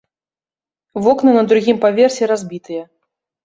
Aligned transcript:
Вокны 1.03 1.31
на 1.37 1.43
другім 1.53 1.77
паверсе 1.87 2.33
разбітыя. 2.35 2.83